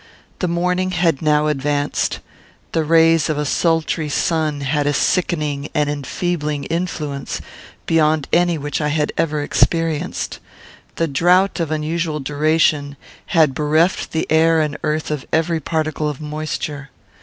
The 0.39 0.47
morning 0.47 0.89
had 0.93 1.21
now 1.21 1.45
advanced. 1.45 2.21
The 2.71 2.83
rays 2.83 3.29
of 3.29 3.37
a 3.37 3.45
sultry 3.45 4.09
sun 4.09 4.61
had 4.61 4.87
a 4.87 4.93
sickening 4.93 5.69
and 5.75 5.91
enfeebling 5.91 6.63
influence 6.63 7.39
beyond 7.85 8.27
any 8.33 8.57
which 8.57 8.81
I 8.81 8.87
had 8.87 9.13
ever 9.15 9.43
experienced. 9.43 10.39
The 10.95 11.07
drought 11.07 11.59
of 11.59 11.69
unusual 11.69 12.19
duration 12.19 12.97
had 13.27 13.53
bereft 13.53 14.11
the 14.11 14.25
air 14.31 14.59
and 14.59 14.73
the 14.73 14.79
earth 14.81 15.11
of 15.11 15.27
every 15.31 15.59
particle 15.59 16.09
of 16.09 16.19
moisture. 16.19 16.89